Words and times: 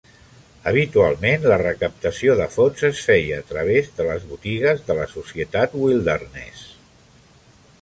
Habitualment 0.69 1.43
la 1.51 1.57
recaptació 1.61 2.37
de 2.39 2.47
fons 2.55 2.81
es 2.89 3.01
feia 3.09 3.37
a 3.43 3.47
través 3.51 3.91
de 3.99 4.07
les 4.09 4.25
botigues 4.31 4.83
de 4.89 4.97
la 5.01 5.07
societat 5.13 5.77
Wilderness. 5.83 6.65